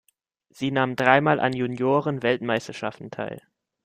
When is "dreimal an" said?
0.95-1.53